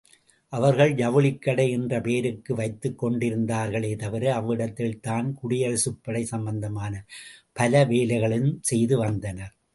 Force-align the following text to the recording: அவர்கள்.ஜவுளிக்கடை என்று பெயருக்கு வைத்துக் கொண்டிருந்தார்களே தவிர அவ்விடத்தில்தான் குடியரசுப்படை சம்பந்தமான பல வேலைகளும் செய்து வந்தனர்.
அவர்கள்.ஜவுளிக்கடை 0.53 1.65
என்று 1.69 2.01
பெயருக்கு 2.01 2.55
வைத்துக் 2.55 2.97
கொண்டிருந்தார்களே 3.01 3.91
தவிர 3.95 4.23
அவ்விடத்தில்தான் 4.39 5.29
குடியரசுப்படை 5.41 6.23
சம்பந்தமான 6.23 6.93
பல 7.53 7.85
வேலைகளும் 7.85 8.51
செய்து 8.63 8.97
வந்தனர். 8.97 9.55